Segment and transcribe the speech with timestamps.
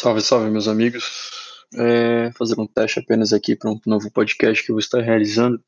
[0.00, 1.32] Salve, salve, meus amigos.
[1.74, 5.60] É, fazer um teste apenas aqui para um novo podcast que eu vou estar realizando.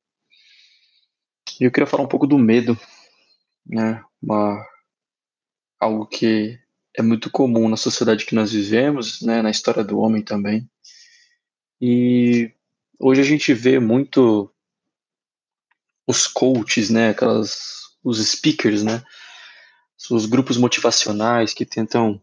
[1.60, 2.78] E eu queria falar um pouco do medo,
[3.66, 4.00] né?
[4.22, 4.64] Uma,
[5.80, 6.56] algo que
[6.96, 9.42] é muito comum na sociedade que nós vivemos, né?
[9.42, 10.70] Na história do homem também.
[11.80, 12.52] E
[13.00, 14.48] hoje a gente vê muito
[16.06, 17.08] os coaches, né?
[17.08, 19.02] Aquelas, os speakers, né?
[20.08, 22.22] Os grupos motivacionais que tentam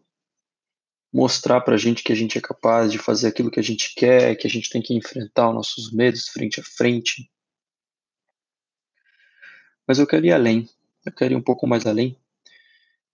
[1.18, 3.96] mostrar para a gente que a gente é capaz de fazer aquilo que a gente
[3.96, 7.28] quer, que a gente tem que enfrentar os nossos medos frente a frente.
[9.88, 10.70] Mas eu quero ir além,
[11.04, 12.16] eu quero ir um pouco mais além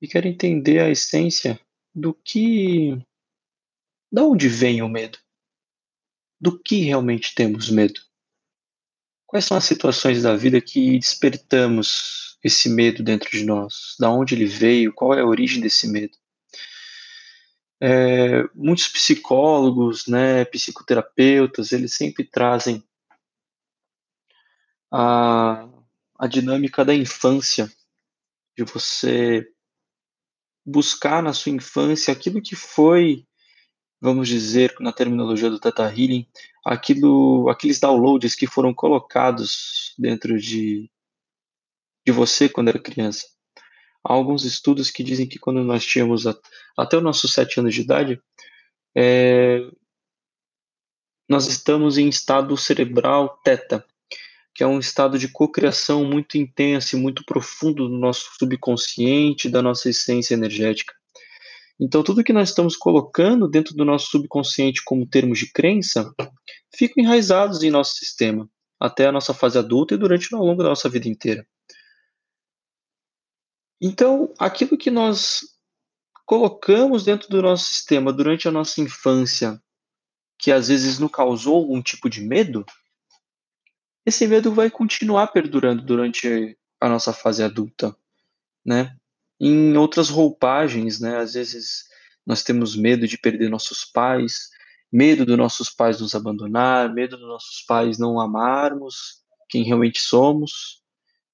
[0.01, 1.57] e quero entender a essência
[1.95, 3.01] do que.
[4.11, 5.17] Da onde vem o medo?
[6.41, 8.01] Do que realmente temos medo?
[9.25, 13.95] Quais são as situações da vida que despertamos esse medo dentro de nós?
[13.97, 14.93] Da onde ele veio?
[14.93, 16.17] Qual é a origem desse medo?
[17.85, 22.81] É, muitos psicólogos, né, psicoterapeutas, eles sempre trazem
[24.89, 25.67] a,
[26.17, 27.69] a dinâmica da infância,
[28.57, 29.45] de você
[30.65, 33.27] buscar na sua infância aquilo que foi,
[33.99, 36.25] vamos dizer, na terminologia do Teta Healing,
[36.65, 40.89] aquilo, aqueles downloads que foram colocados dentro de,
[42.05, 43.32] de você quando era criança.
[44.05, 46.35] Há alguns estudos que dizem que quando nós tínhamos a,
[46.77, 48.21] até os nossos sete anos de idade,
[48.95, 49.61] é,
[51.29, 53.85] nós estamos em estado cerebral teta,
[54.53, 59.61] que é um estado de cocriação muito intenso e muito profundo do nosso subconsciente, da
[59.61, 60.93] nossa essência energética.
[61.79, 66.13] Então, tudo que nós estamos colocando dentro do nosso subconsciente como termos de crença,
[66.75, 68.47] ficam enraizados em nosso sistema,
[68.79, 71.47] até a nossa fase adulta e durante ao longo da nossa vida inteira.
[73.85, 75.41] Então, aquilo que nós
[76.25, 79.61] colocamos dentro do nosso sistema durante a nossa infância,
[80.39, 82.65] que às vezes nos causou algum tipo de medo,
[84.05, 87.93] esse medo vai continuar perdurando durante a nossa fase adulta,
[88.65, 88.95] né?
[89.37, 91.17] Em outras roupagens, né?
[91.17, 91.83] Às vezes
[92.25, 94.49] nós temos medo de perder nossos pais,
[94.89, 100.81] medo dos nossos pais nos abandonar, medo dos nossos pais não amarmos quem realmente somos.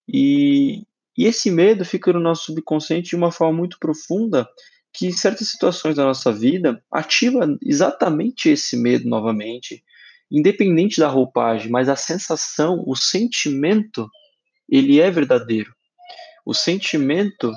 [0.07, 0.83] E
[1.19, 4.47] e esse medo fica no nosso subconsciente de uma forma muito profunda,
[4.93, 9.83] que em certas situações da nossa vida ativa exatamente esse medo novamente,
[10.31, 14.09] independente da roupagem, mas a sensação, o sentimento,
[14.69, 15.75] ele é verdadeiro.
[16.45, 17.51] O sentimento,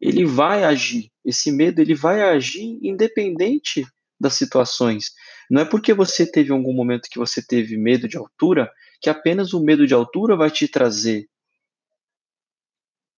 [0.00, 1.12] ele vai agir.
[1.22, 3.86] Esse medo, ele vai agir independente
[4.18, 5.10] das situações.
[5.50, 8.72] Não é porque você teve algum momento que você teve medo de altura
[9.02, 11.28] que apenas o medo de altura vai te trazer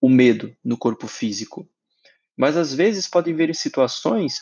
[0.04, 1.66] o medo no corpo físico.
[2.37, 4.38] Mas às vezes podem haver situações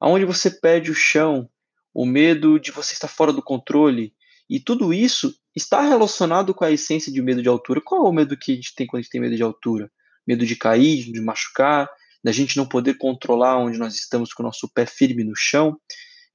[0.00, 1.46] onde você perde o chão,
[1.92, 4.14] o medo de você estar fora do controle,
[4.48, 7.82] e tudo isso está relacionado com a essência de medo de altura.
[7.84, 9.92] Qual é o medo que a gente tem quando a gente tem medo de altura?
[10.26, 11.86] Medo de cair, de machucar,
[12.24, 15.78] da gente não poder controlar onde nós estamos com o nosso pé firme no chão.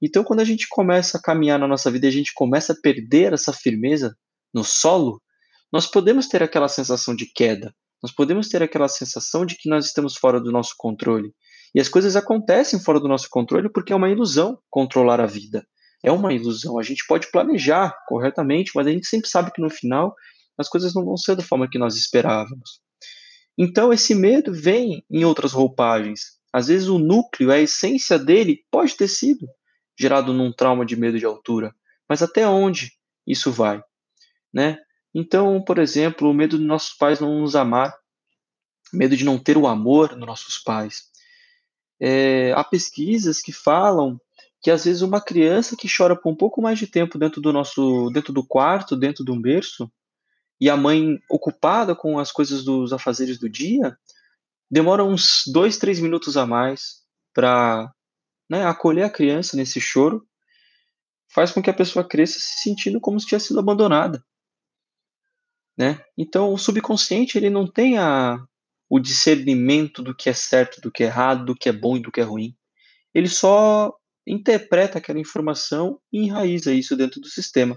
[0.00, 2.76] Então, quando a gente começa a caminhar na nossa vida e a gente começa a
[2.80, 4.16] perder essa firmeza
[4.54, 5.20] no solo,
[5.72, 9.86] nós podemos ter aquela sensação de queda, nós podemos ter aquela sensação de que nós
[9.86, 11.32] estamos fora do nosso controle.
[11.74, 15.64] E as coisas acontecem fora do nosso controle porque é uma ilusão controlar a vida.
[16.02, 16.78] É uma ilusão.
[16.78, 20.14] A gente pode planejar corretamente, mas a gente sempre sabe que no final
[20.58, 22.80] as coisas não vão ser da forma que nós esperávamos.
[23.56, 26.38] Então esse medo vem em outras roupagens.
[26.52, 29.46] Às vezes o núcleo, a essência dele pode ter sido
[29.98, 31.74] gerado num trauma de medo de altura,
[32.08, 32.90] mas até onde
[33.26, 33.82] isso vai,
[34.52, 34.78] né?
[35.14, 37.96] Então, por exemplo, o medo de nossos pais não nos amar,
[38.92, 41.04] medo de não ter o amor dos nossos pais.
[42.00, 44.20] É, há pesquisas que falam
[44.62, 47.52] que às vezes uma criança que chora por um pouco mais de tempo dentro do
[47.52, 49.90] nosso, dentro do quarto, dentro de um berço,
[50.60, 53.96] e a mãe ocupada com as coisas dos afazeres do dia,
[54.70, 57.00] demora uns dois, três minutos a mais
[57.32, 57.90] para
[58.48, 60.26] né, acolher a criança nesse choro,
[61.32, 64.22] faz com que a pessoa cresça se sentindo como se tivesse sido abandonada.
[65.80, 65.98] Né?
[66.14, 68.38] Então, o subconsciente ele não tem a,
[68.86, 72.02] o discernimento do que é certo, do que é errado, do que é bom e
[72.02, 72.54] do que é ruim.
[73.14, 73.90] Ele só
[74.26, 77.74] interpreta aquela informação e enraiza isso dentro do sistema.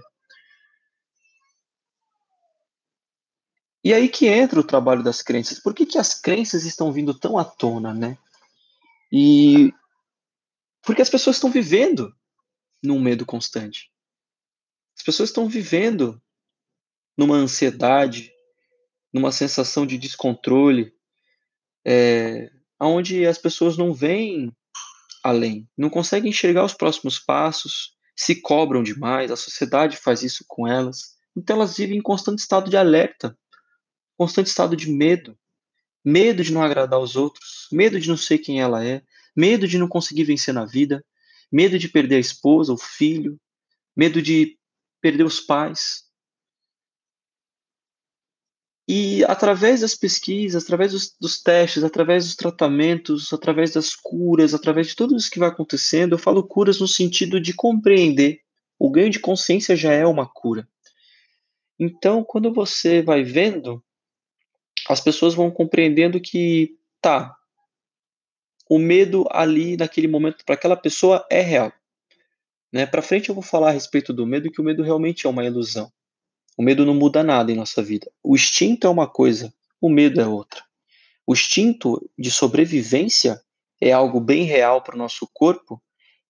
[3.82, 5.58] E aí que entra o trabalho das crenças.
[5.58, 8.18] Por que, que as crenças estão vindo tão à tona, né?
[9.10, 9.72] E
[10.82, 12.14] porque as pessoas estão vivendo
[12.82, 13.90] num medo constante.
[14.94, 16.20] As pessoas estão vivendo
[17.16, 18.30] numa ansiedade,
[19.12, 20.92] numa sensação de descontrole,
[21.86, 22.50] é,
[22.80, 24.52] onde as pessoas não veem
[25.22, 30.66] além, não conseguem enxergar os próximos passos, se cobram demais, a sociedade faz isso com
[30.66, 31.14] elas.
[31.36, 33.36] Então elas vivem em constante estado de alerta,
[34.16, 35.36] constante estado de medo.
[36.04, 39.02] Medo de não agradar aos outros, medo de não ser quem ela é,
[39.34, 41.02] medo de não conseguir vencer na vida,
[41.50, 43.40] medo de perder a esposa, o filho,
[43.96, 44.58] medo de
[45.00, 46.03] perder os pais.
[48.86, 54.88] E através das pesquisas, através dos, dos, testes, através dos tratamentos, através das curas, através
[54.88, 58.40] de tudo isso que vai acontecendo, eu falo curas no sentido de compreender.
[58.78, 60.68] O ganho de consciência já é uma cura.
[61.78, 63.82] Então, quando você vai vendo,
[64.88, 67.34] as pessoas vão compreendendo que, tá,
[68.68, 71.72] o medo ali naquele momento para aquela pessoa é real.
[72.72, 72.84] Né?
[72.86, 75.44] Para frente eu vou falar a respeito do medo que o medo realmente é uma
[75.44, 75.90] ilusão.
[76.56, 78.10] O medo não muda nada em nossa vida.
[78.22, 80.62] O instinto é uma coisa, o medo é outra.
[81.26, 83.40] O instinto de sobrevivência
[83.80, 85.82] é algo bem real para o nosso corpo,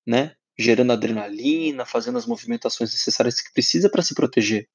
[0.07, 0.35] né?
[0.59, 4.69] Gerando adrenalina, fazendo as movimentações necessárias que precisa para se proteger.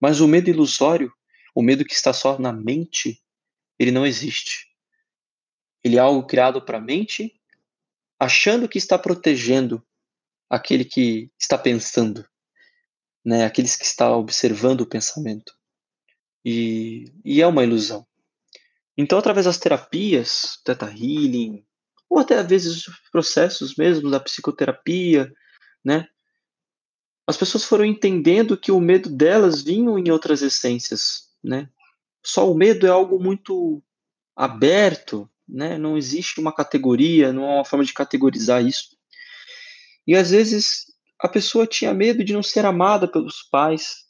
[0.00, 1.12] Mas o medo ilusório,
[1.54, 3.20] o medo que está só na mente,
[3.78, 4.68] ele não existe.
[5.82, 7.34] Ele é algo criado para a mente,
[8.18, 9.84] achando que está protegendo
[10.48, 12.24] aquele que está pensando
[13.28, 15.52] né, aqueles que estão observando o pensamento.
[16.42, 18.06] E, e é uma ilusão.
[18.96, 21.62] Então, através das terapias, Theta Healing,
[22.08, 25.30] ou até às vezes os processos mesmo da psicoterapia,
[25.84, 26.08] né,
[27.26, 31.68] as pessoas foram entendendo que o medo delas vinha em outras essências, né?
[32.24, 33.82] Só o medo é algo muito
[34.34, 35.76] aberto, né?
[35.76, 38.96] Não existe uma categoria, não há uma forma de categorizar isso.
[40.06, 40.87] E às vezes
[41.20, 44.06] a pessoa tinha medo de não ser amada pelos pais,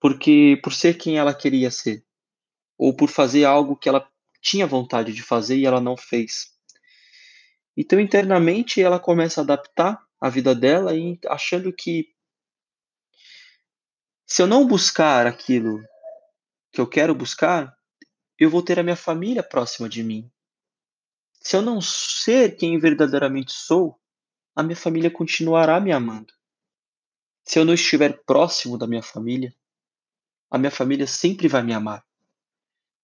[0.00, 2.04] porque por ser quem ela queria ser,
[2.76, 4.06] ou por fazer algo que ela
[4.40, 6.52] tinha vontade de fazer e ela não fez.
[7.76, 10.92] Então internamente ela começa a adaptar a vida dela
[11.28, 12.14] achando que
[14.26, 15.82] se eu não buscar aquilo
[16.72, 17.76] que eu quero buscar,
[18.38, 20.30] eu vou ter a minha família próxima de mim.
[21.40, 24.00] Se eu não ser quem verdadeiramente sou,
[24.54, 26.32] a minha família continuará me amando.
[27.44, 29.54] Se eu não estiver próximo da minha família,
[30.50, 32.04] a minha família sempre vai me amar.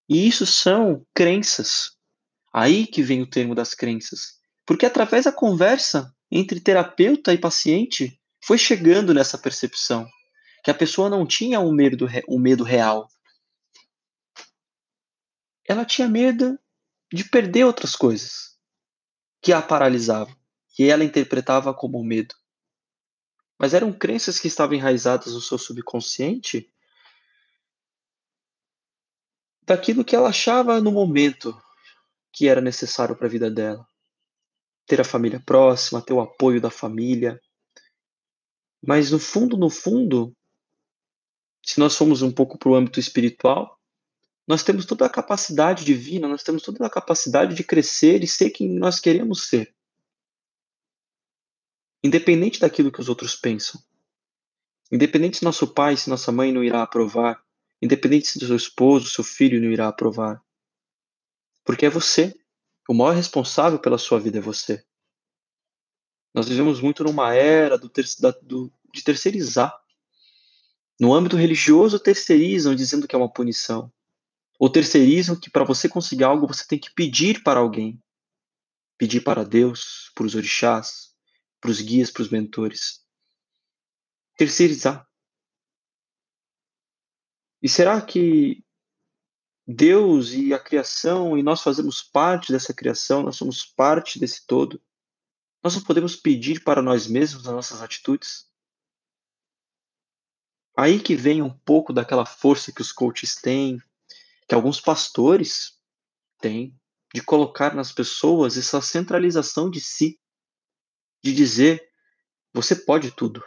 [0.08, 1.98] E isso são crenças.
[2.52, 4.40] Aí que vem o termo das crenças.
[4.64, 10.08] Porque através da conversa entre terapeuta e paciente, foi chegando nessa percepção
[10.62, 13.08] que a pessoa não tinha um medo, um medo real.
[15.66, 16.58] Ela tinha medo
[17.12, 18.56] de perder outras coisas
[19.42, 20.39] que a paralisavam
[20.80, 22.34] que ela interpretava como medo.
[23.58, 26.72] Mas eram crenças que estavam enraizadas no seu subconsciente
[29.62, 31.54] daquilo que ela achava no momento
[32.32, 33.86] que era necessário para a vida dela.
[34.86, 37.38] Ter a família próxima, ter o apoio da família.
[38.82, 40.34] Mas no fundo, no fundo,
[41.62, 43.78] se nós formos um pouco para o âmbito espiritual,
[44.48, 48.48] nós temos toda a capacidade divina, nós temos toda a capacidade de crescer e ser
[48.48, 49.74] quem nós queremos ser
[52.02, 53.80] independente daquilo que os outros pensam.
[54.90, 57.42] Independente se nosso pai, se nossa mãe não irá aprovar,
[57.80, 60.42] independente se seu esposo, seu filho não irá aprovar.
[61.64, 62.34] Porque é você.
[62.88, 64.84] O maior responsável pela sua vida é você.
[66.34, 69.76] Nós vivemos muito numa era do ter, da, do, de terceirizar.
[70.98, 73.92] No âmbito religioso, terceirizam dizendo que é uma punição.
[74.58, 78.00] Ou terceirizam que para você conseguir algo você tem que pedir para alguém.
[78.98, 81.09] Pedir para Deus, para os orixás,
[81.60, 83.04] para os guias, para os mentores.
[84.36, 85.06] Terceirizar.
[87.62, 88.64] E será que
[89.66, 94.82] Deus e a criação, e nós fazemos parte dessa criação, nós somos parte desse todo?
[95.62, 98.50] Nós não podemos pedir para nós mesmos as nossas atitudes?
[100.76, 103.78] Aí que vem um pouco daquela força que os coaches têm,
[104.48, 105.78] que alguns pastores
[106.40, 106.74] têm,
[107.14, 110.18] de colocar nas pessoas essa centralização de si,
[111.22, 111.90] de dizer:
[112.52, 113.44] você pode tudo.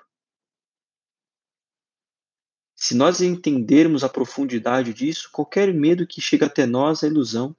[2.76, 7.56] Se nós entendermos a profundidade disso, qualquer medo que chega até nós é ilusão,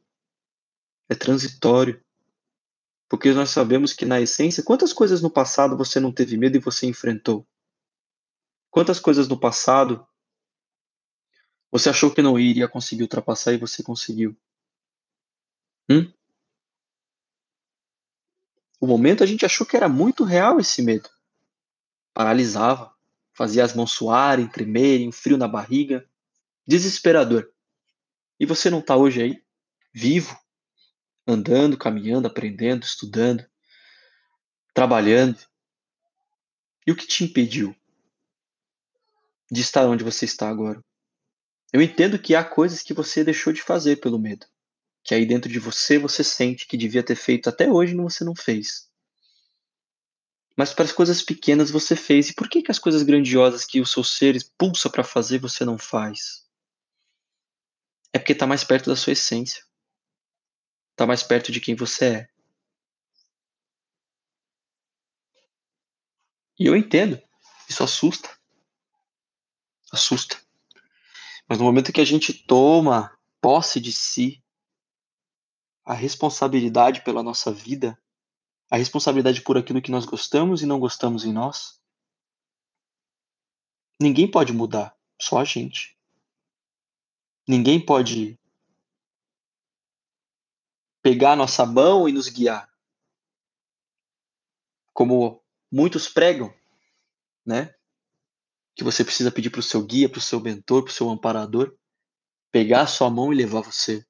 [1.08, 2.02] é transitório.
[3.08, 6.60] Porque nós sabemos que, na essência, quantas coisas no passado você não teve medo e
[6.60, 7.46] você enfrentou?
[8.70, 10.06] Quantas coisas no passado
[11.70, 14.36] você achou que não iria conseguir ultrapassar e você conseguiu?
[15.90, 16.12] Hum?
[18.84, 21.08] O momento a gente achou que era muito real esse medo.
[22.12, 22.94] Paralisava,
[23.32, 26.06] fazia as mãos suarem, tremerem, um frio na barriga.
[26.66, 27.50] Desesperador.
[28.38, 29.42] E você não está hoje aí,
[29.90, 30.38] vivo,
[31.26, 33.46] andando, caminhando, aprendendo, estudando,
[34.74, 35.38] trabalhando.
[36.86, 37.74] E o que te impediu
[39.50, 40.84] de estar onde você está agora?
[41.72, 44.44] Eu entendo que há coisas que você deixou de fazer pelo medo,
[45.04, 48.24] que aí dentro de você você sente que devia ter feito até hoje e você
[48.24, 48.88] não fez.
[50.56, 52.30] Mas para as coisas pequenas você fez.
[52.30, 55.64] E por que, que as coisas grandiosas que o seu ser pulsa para fazer você
[55.64, 56.48] não faz?
[58.12, 59.62] É porque está mais perto da sua essência.
[60.92, 62.28] Está mais perto de quem você é.
[66.56, 67.20] E eu entendo.
[67.68, 68.30] Isso assusta.
[69.92, 70.40] Assusta.
[71.48, 74.43] Mas no momento que a gente toma posse de si,
[75.84, 77.98] a responsabilidade pela nossa vida,
[78.70, 81.80] a responsabilidade por aquilo que nós gostamos e não gostamos em nós,
[84.00, 85.96] ninguém pode mudar, só a gente.
[87.46, 88.38] Ninguém pode
[91.02, 92.72] pegar a nossa mão e nos guiar.
[94.94, 96.54] Como muitos pregam,
[97.44, 97.74] né?
[98.74, 101.10] Que você precisa pedir para o seu guia, para o seu mentor, para o seu
[101.10, 101.76] amparador,
[102.50, 104.06] pegar a sua mão e levar você.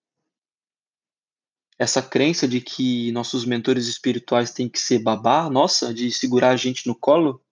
[1.78, 6.56] Essa crença de que nossos mentores espirituais têm que ser babá, nossa, de segurar a
[6.56, 7.44] gente no colo,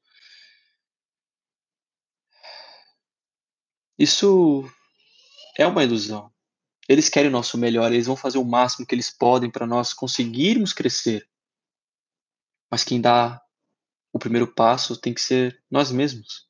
[3.98, 4.64] isso
[5.58, 6.32] é uma ilusão.
[6.88, 9.92] Eles querem o nosso melhor, eles vão fazer o máximo que eles podem para nós
[9.92, 11.28] conseguirmos crescer.
[12.70, 13.40] Mas quem dá
[14.12, 16.46] o primeiro passo tem que ser nós mesmos.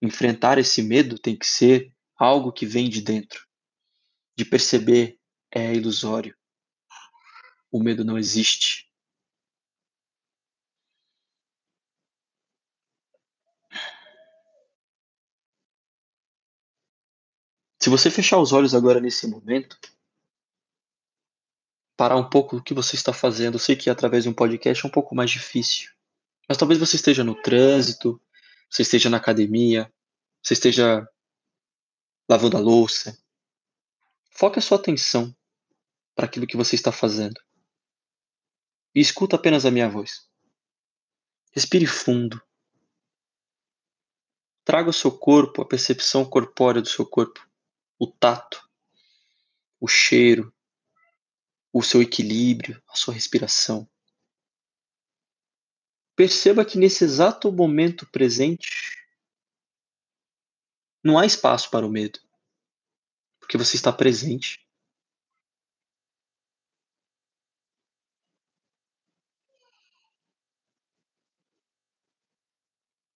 [0.00, 3.46] Enfrentar esse medo tem que ser algo que vem de dentro.
[4.36, 5.18] De perceber
[5.50, 6.36] é ilusório.
[7.72, 8.88] O medo não existe.
[17.82, 19.76] Se você fechar os olhos agora nesse momento,
[21.96, 24.84] parar um pouco o que você está fazendo, eu sei que através de um podcast
[24.84, 25.90] é um pouco mais difícil.
[26.48, 28.20] Mas talvez você esteja no trânsito,
[28.70, 29.92] você esteja na academia,
[30.42, 31.08] você esteja
[32.28, 33.18] lavando a louça.
[34.30, 35.34] Foque a sua atenção
[36.14, 37.40] para aquilo que você está fazendo.
[38.94, 40.28] E escuta apenas a minha voz.
[41.52, 42.42] Respire fundo.
[44.64, 47.46] Traga ao seu corpo a percepção corpórea do seu corpo,
[47.98, 48.68] o tato,
[49.80, 50.54] o cheiro,
[51.72, 53.88] o seu equilíbrio, a sua respiração.
[56.14, 59.02] Perceba que nesse exato momento presente
[61.02, 62.20] não há espaço para o medo,
[63.40, 64.64] porque você está presente.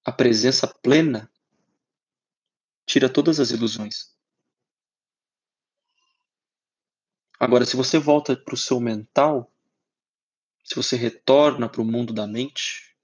[0.07, 1.29] A presença plena
[2.87, 4.17] tira todas as ilusões.
[7.41, 9.53] Agora, se você volta para o seu mental,
[10.63, 12.97] se você retorna para o mundo da mente,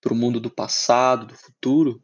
[0.00, 2.00] para o mundo do passado, do futuro,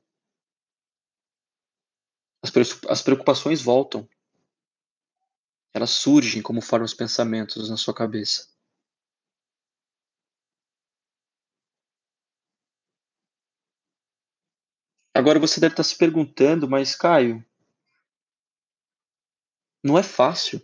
[2.88, 4.08] as preocupações voltam.
[5.72, 8.49] Elas surgem como formam os pensamentos na sua cabeça.
[15.14, 17.44] Agora você deve estar se perguntando, mas Caio,
[19.82, 20.62] não é fácil.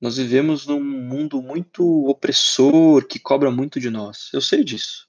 [0.00, 4.30] Nós vivemos num mundo muito opressor, que cobra muito de nós.
[4.32, 5.08] Eu sei disso.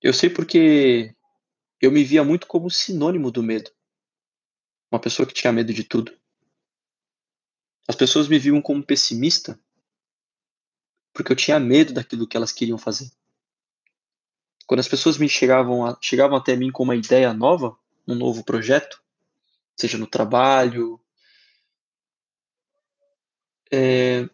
[0.00, 1.14] Eu sei porque
[1.80, 3.70] eu me via muito como sinônimo do medo.
[4.90, 6.18] Uma pessoa que tinha medo de tudo.
[7.86, 9.60] As pessoas me viam como pessimista
[11.12, 13.10] porque eu tinha medo daquilo que elas queriam fazer.
[14.66, 18.44] Quando as pessoas me chegavam, a, chegavam até mim com uma ideia nova, um novo
[18.44, 19.02] projeto,
[19.76, 21.00] seja no trabalho,
[23.70, 24.28] é,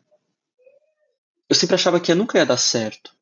[1.48, 3.12] eu sempre achava que nunca ia dar certo.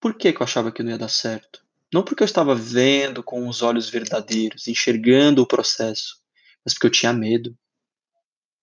[0.00, 1.64] Por que, que eu achava que não ia dar certo?
[1.94, 6.20] Não porque eu estava vendo com os olhos verdadeiros, enxergando o processo,
[6.64, 7.56] mas porque eu tinha medo.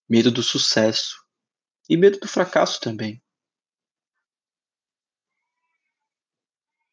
[0.10, 1.24] Medo do sucesso.
[1.90, 3.23] E medo do fracasso também.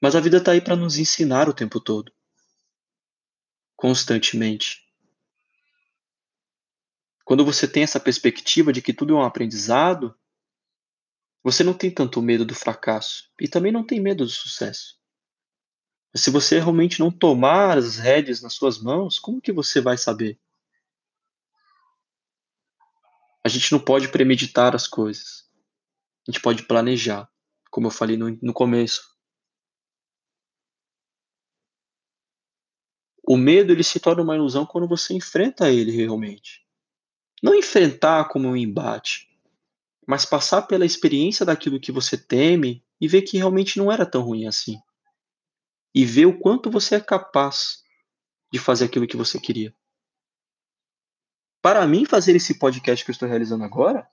[0.01, 2.13] Mas a vida está aí para nos ensinar o tempo todo.
[3.77, 4.87] Constantemente.
[7.25, 10.15] Quando você tem essa perspectiva de que tudo é um aprendizado,
[11.43, 14.99] você não tem tanto medo do fracasso e também não tem medo do sucesso.
[16.13, 19.97] Mas se você realmente não tomar as rédeas nas suas mãos, como que você vai
[19.97, 20.39] saber?
[23.45, 25.49] A gente não pode premeditar as coisas.
[26.27, 27.31] A gente pode planejar,
[27.71, 29.09] como eu falei no, no começo.
[33.27, 36.65] O medo ele se torna uma ilusão quando você enfrenta ele realmente.
[37.43, 39.29] Não enfrentar como um embate,
[40.07, 44.23] mas passar pela experiência daquilo que você teme e ver que realmente não era tão
[44.23, 44.81] ruim assim.
[45.95, 47.83] E ver o quanto você é capaz
[48.53, 49.75] de fazer aquilo que você queria.
[51.63, 54.09] Para mim, fazer esse podcast que eu estou realizando agora,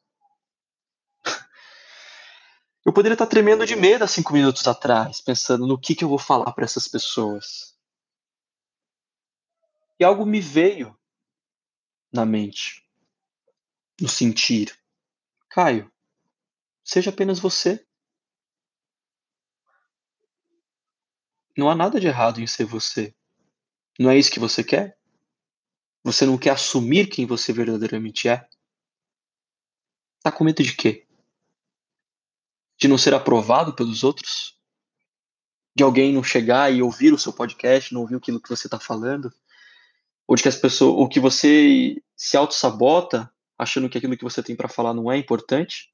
[2.85, 6.09] eu poderia estar tremendo de medo há cinco minutos atrás, pensando no que, que eu
[6.09, 7.76] vou falar para essas pessoas.
[9.99, 10.97] E algo me veio
[12.11, 12.87] na mente,
[13.99, 14.77] no sentir.
[15.49, 15.91] Caio,
[16.83, 17.85] seja apenas você.
[21.57, 23.15] Não há nada de errado em ser você.
[23.99, 24.97] Não é isso que você quer?
[26.03, 28.47] Você não quer assumir quem você verdadeiramente é?
[30.21, 31.07] Tá com medo de quê?
[32.77, 34.55] De não ser aprovado pelos outros?
[35.75, 38.79] De alguém não chegar e ouvir o seu podcast, não ouvir aquilo que você está
[38.79, 39.33] falando?
[40.27, 44.43] Ou de que as pessoas, ou que você se auto-sabota achando que aquilo que você
[44.43, 45.93] tem para falar não é importante?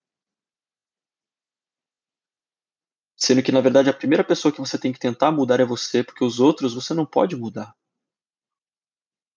[3.16, 6.04] Sendo que, na verdade, a primeira pessoa que você tem que tentar mudar é você,
[6.04, 7.74] porque os outros você não pode mudar.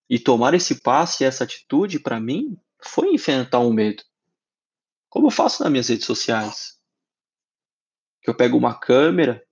[0.09, 4.03] E tomar esse passo e essa atitude, para mim, foi enfrentar um medo.
[5.09, 6.81] Como eu faço nas minhas redes sociais.
[8.23, 9.47] Que eu pego uma câmera,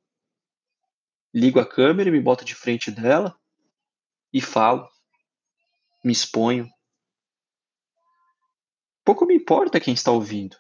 [1.33, 3.39] ligo a câmera e me boto de frente dela
[4.33, 4.89] e falo.
[6.05, 6.69] Me exponho.
[9.03, 10.57] Pouco me importa quem está ouvindo.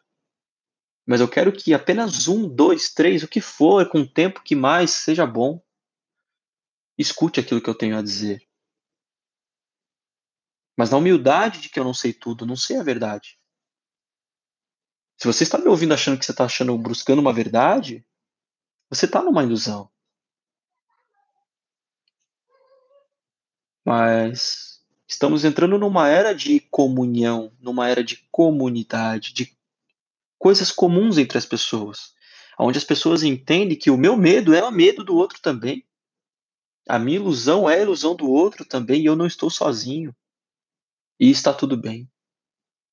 [1.06, 4.56] Mas eu quero que apenas um, dois, três, o que for, com o tempo que
[4.56, 5.62] mais seja bom,
[6.96, 8.42] escute aquilo que eu tenho a dizer.
[10.76, 13.38] Mas na humildade de que eu não sei tudo, não sei a verdade.
[15.18, 18.04] Se você está me ouvindo achando que você está achando buscando uma verdade,
[18.90, 19.90] você está numa ilusão.
[23.84, 24.74] Mas
[25.06, 29.56] estamos entrando numa era de comunhão, numa era de comunidade, de
[30.38, 32.14] coisas comuns entre as pessoas,
[32.58, 35.85] onde as pessoas entendem que o meu medo é o medo do outro também.
[36.88, 40.14] A minha ilusão é a ilusão do outro também e eu não estou sozinho.
[41.18, 42.11] E está tudo bem.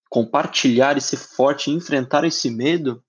[0.10, 3.04] Compartilhar e ser forte enfrentar esse medo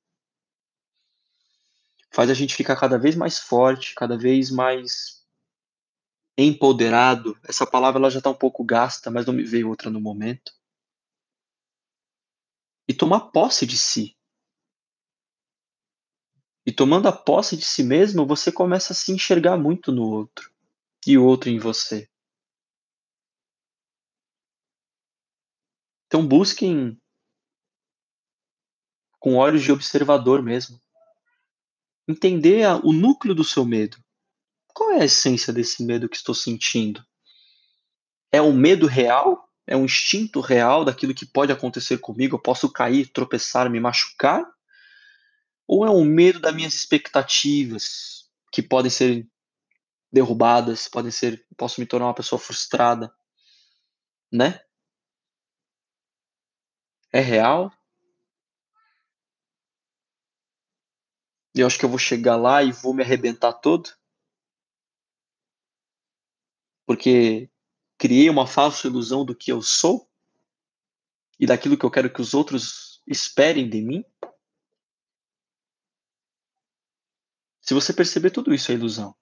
[2.13, 5.22] faz a gente ficar cada vez mais forte, cada vez mais
[6.37, 7.39] empoderado.
[7.45, 10.53] Essa palavra ela já está um pouco gasta, mas não me veio outra no momento.
[12.89, 14.17] E tomar posse de si.
[16.65, 20.53] E tomando a posse de si mesmo, você começa a se enxergar muito no outro
[21.07, 22.09] e o outro em você.
[26.07, 27.01] Então busquem
[29.19, 30.81] com olhos de observador mesmo.
[32.07, 33.97] Entender o núcleo do seu medo.
[34.75, 37.05] Qual é a essência desse medo que estou sentindo?
[38.31, 39.49] É um medo real?
[39.67, 42.37] É um instinto real daquilo que pode acontecer comigo?
[42.37, 44.45] Eu posso cair, tropeçar, me machucar?
[45.67, 49.27] Ou é um medo das minhas expectativas que podem ser
[50.13, 53.13] derrubadas, podem ser, posso me tornar uma pessoa frustrada,
[54.31, 54.61] né?
[57.13, 57.71] é real.
[61.55, 63.91] Eu acho que eu vou chegar lá e vou me arrebentar todo.
[66.87, 67.51] Porque
[67.97, 70.09] criei uma falsa ilusão do que eu sou
[71.39, 74.05] e daquilo que eu quero que os outros esperem de mim.
[77.61, 79.15] Se você perceber tudo isso é ilusão.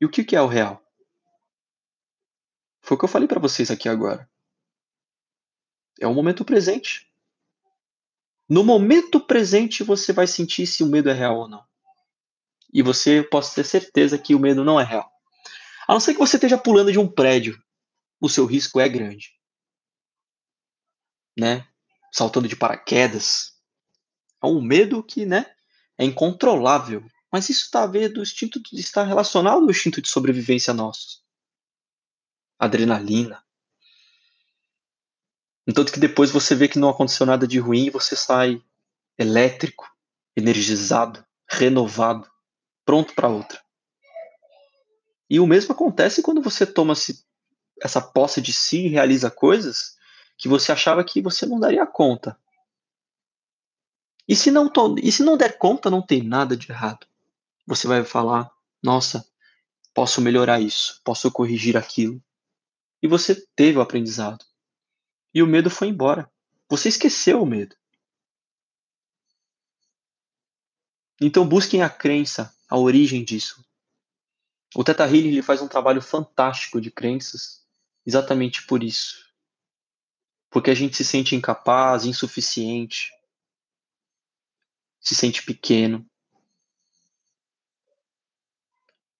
[0.00, 0.84] E o que é o real?
[2.80, 4.28] Foi o que eu falei para vocês aqui agora.
[6.00, 7.08] É o momento presente.
[8.48, 11.64] No momento presente você vai sentir se o medo é real ou não.
[12.72, 15.11] E você pode ter certeza que o medo não é real.
[15.92, 17.62] A não ser que você esteja pulando de um prédio,
[18.18, 19.38] o seu risco é grande.
[21.38, 21.68] Né?
[22.10, 23.60] Saltando de paraquedas.
[24.42, 25.54] É um medo que, né,
[25.98, 27.04] é incontrolável.
[27.30, 31.22] Mas isso está a ver do instinto de estar relacionado ao instinto de sobrevivência nosso.
[32.58, 33.44] Adrenalina,
[35.66, 38.64] entanto que depois você vê que não aconteceu nada de ruim e você sai
[39.18, 39.94] elétrico,
[40.34, 42.30] energizado, renovado,
[42.82, 43.62] pronto para outra.
[45.32, 46.92] E o mesmo acontece quando você toma
[47.80, 49.96] essa posse de si e realiza coisas
[50.36, 52.38] que você achava que você não daria conta.
[54.28, 54.70] E se não,
[55.02, 57.06] e se não der conta, não tem nada de errado.
[57.66, 59.26] Você vai falar: nossa,
[59.94, 62.22] posso melhorar isso, posso corrigir aquilo.
[63.02, 64.44] E você teve o aprendizado.
[65.32, 66.30] E o medo foi embora.
[66.68, 67.74] Você esqueceu o medo.
[71.18, 73.64] Então busquem a crença, a origem disso.
[74.74, 77.62] O Teta Healing ele faz um trabalho fantástico de crenças,
[78.06, 79.30] exatamente por isso.
[80.48, 83.12] Porque a gente se sente incapaz, insuficiente.
[85.00, 86.08] se sente pequeno.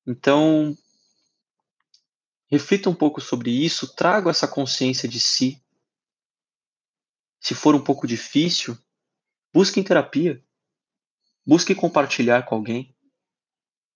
[0.06, 0.76] Então,
[2.46, 5.60] reflita um pouco sobre isso, traga essa consciência de si.
[7.40, 8.78] Se for um pouco difícil,
[9.52, 10.42] busque em terapia.
[11.44, 12.94] Busque compartilhar com alguém.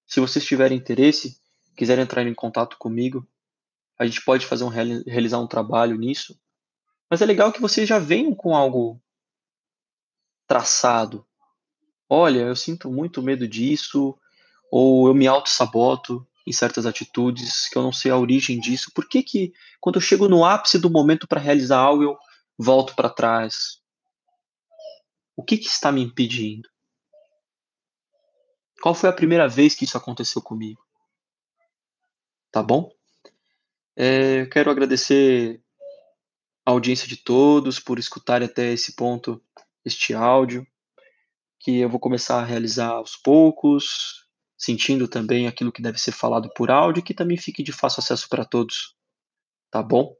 [0.06, 1.40] Se vocês tiverem interesse,
[1.76, 3.26] quiserem entrar em contato comigo,
[3.98, 6.38] a gente pode fazer um realizar um trabalho nisso.
[7.08, 9.00] Mas é legal que vocês já venham com algo
[10.46, 11.26] traçado.
[12.08, 14.18] Olha, eu sinto muito medo disso,
[14.70, 18.92] ou eu me auto-saboto em certas atitudes que eu não sei a origem disso.
[18.94, 22.18] Por que que quando eu chego no ápice do momento para realizar algo eu
[22.56, 23.80] volto para trás?
[25.36, 26.68] O que que está me impedindo?
[28.80, 30.85] Qual foi a primeira vez que isso aconteceu comigo?
[32.56, 32.90] Tá bom?
[33.94, 35.60] É, eu quero agradecer
[36.64, 39.44] a audiência de todos por escutarem até esse ponto
[39.84, 40.66] este áudio,
[41.60, 44.24] que eu vou começar a realizar aos poucos,
[44.56, 48.26] sentindo também aquilo que deve ser falado por áudio, que também fique de fácil acesso
[48.26, 48.96] para todos,
[49.70, 50.16] tá bom?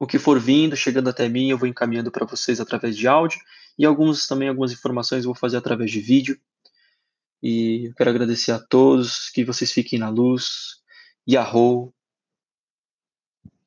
[0.00, 3.38] O que for vindo, chegando até mim, eu vou encaminhando para vocês através de áudio
[3.78, 6.40] e alguns também algumas informações eu vou fazer através de vídeo.
[7.42, 10.80] E eu quero agradecer a todos, que vocês fiquem na luz.
[11.28, 11.92] Yahoo!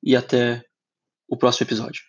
[0.02, 0.63] E até
[1.28, 2.09] o próximo episódio.